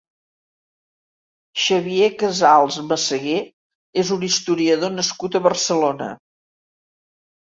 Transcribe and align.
Xavier 1.63 2.07
Casals 2.23 2.79
Meseguer 2.87 3.37
és 4.05 4.15
un 4.19 4.27
historiador 4.31 4.95
nascut 4.97 5.39
a 5.41 5.47
Barcelona. 5.51 6.09